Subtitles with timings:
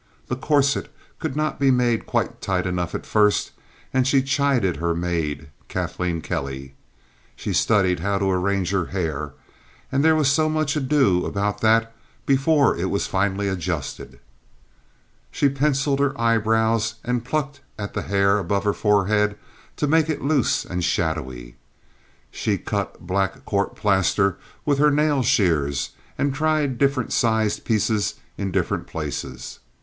[0.29, 3.51] The corset could not be made quite tight enough at first,
[3.93, 6.73] and she chided her maid, Kathleen Kelly.
[7.35, 9.33] She studied how to arrange her hair,
[9.91, 11.93] and there was much ado about that
[12.25, 14.19] before it was finally adjusted.
[15.29, 19.37] She penciled her eyebrows and plucked at the hair about her forehead
[19.75, 21.57] to make it loose and shadowy.
[22.31, 28.49] She cut black court plaster with her nail shears and tried different sized pieces in
[28.49, 29.59] different places.